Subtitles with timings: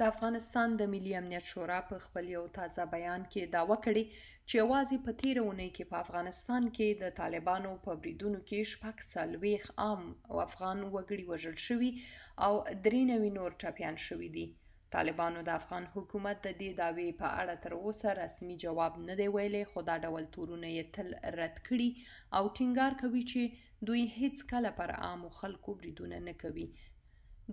[0.00, 4.04] د افغانستان د ملي امنیت شورا په خپل یو تازه بیان کې داوا کړې
[4.48, 8.96] چې یوازې په تیره اونۍ کې په افغانستان کې د طالبانو په بریدونو کې شپږ
[9.12, 10.02] څلوېښت عام
[10.46, 11.90] افغان وګړي وژل شوي
[12.46, 12.52] او
[12.84, 14.46] درې نوي نور ټپیان شوي دي
[14.96, 19.28] طالبانو د افغان حکومت د دې داوی په اړه تر اوسه رسمي جواب نه دی
[19.34, 21.08] ویلی خو دا ډول تورونه یې تل
[21.40, 21.88] رد کړي
[22.36, 26.66] او ټینګار کوي چې دوی هیڅ کله پر عامو خلکو بریدونه نه کوي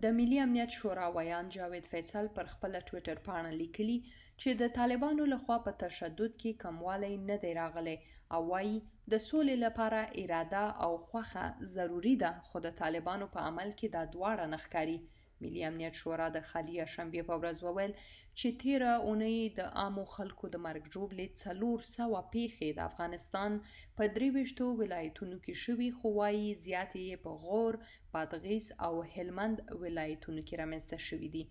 [0.04, 3.98] د ملي امنیت شورا ویان جاوید فیصل پر خپله ټویټر پاڼه لیکلی
[4.41, 7.98] چې د طالبانو لخوا په تشدد کې کموالی نه دی راغلی
[8.34, 8.78] او وایي
[9.12, 11.45] د سولې لپاره اراده او خوخه
[11.76, 15.00] ضروری ده خو د طالبانو په عمل کې دا دواړه نه ښکاري
[15.44, 17.94] ملي امنیت شورا د خالی شنبه په ورځ وویل
[18.40, 23.52] چې تیره اونۍ د عامو خلکو د مرګ جوړلې څلور سوه پیښې د افغانستان
[23.98, 27.73] په درې وشتو ولایتونو کې شوي خو وايي زیاتې په غور،
[28.14, 31.44] بادغیس او هلمند ولایتونو کې رامنځته شوې دي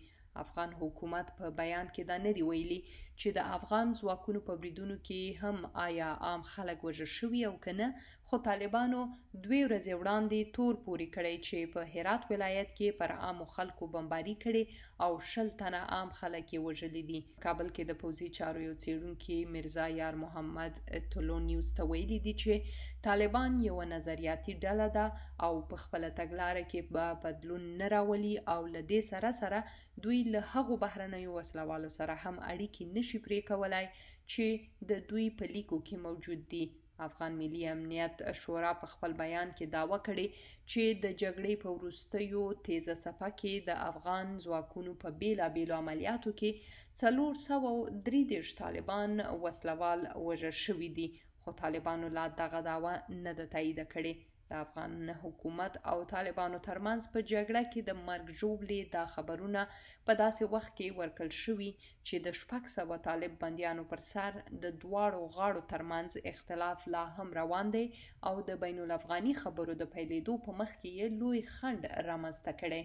[0.45, 2.81] افغان حکومت په بیان کې دا نه دی ویلي
[3.21, 7.87] چې د افغان ځواکونو په بریدونو کې هم آیا عام خلک وژل شوي او کنه
[8.31, 13.47] خو طالبانو دوی ورځې وړاندې تور پوري کړی چې په هرات ولایت کې پر عامو
[13.59, 18.29] خلکو بمباری کړي او شل تنه عام خلک یې وژلي دي کابل کې د پوزي
[18.41, 20.81] چارو یو څیړونکي مرزا یار محمد
[21.15, 25.07] تلو نیوز ته ویلي دي چې طالبان یو نظریاتي ډله ده
[25.49, 29.63] او په خپل تګلارې کې به بدلون نه راولي او له دې سره سره
[30.05, 33.85] دوی له هغو بهرنیو وسلوالو سره هم اړیکې نشي پرې کولای
[34.33, 34.47] چې
[34.91, 36.65] د دوی په لیکو کې موجود دي
[37.09, 40.27] افغان ملي امنیت شورا په خپل بیان کې داوا کړې
[40.71, 46.99] چې د جګړې په وروستیو تیزه صفه کې د افغان ځواکونو په بیلابیلو عملیاتو کې
[47.03, 47.71] څلور سوه
[48.07, 49.13] درې دېرش طالبان
[49.45, 51.09] وسلوال وژل شوي دي
[51.49, 52.93] خو طالبانو لا دغه داوا
[53.25, 54.13] نه ده تایید کړې
[54.49, 59.63] د افغان حکومت او طالبانو ترمنځ په جګړه کې د مرګ ژوبلې دا خبرونه
[60.07, 61.71] په داسې وخت کې ورکل شوي
[62.07, 67.29] چې د شپږ سوه طالب بندیانو پر سر د دواړو غاړو ترمنځ اختلاف لا هم
[67.41, 67.85] روان دی
[68.29, 71.81] او د بین الافغاني خبرو د پیلېدو په مخ کې یې لوی خنډ
[72.13, 72.83] رامنځته کړی